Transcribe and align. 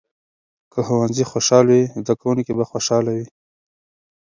که 0.71 0.79
ښوونځي 0.85 1.23
خوشال 1.31 1.65
وي، 1.69 1.83
زده 2.01 2.13
کوونکي 2.21 2.51
به 2.57 2.63
خوشحاله 2.71 3.11
وي. 3.17 3.27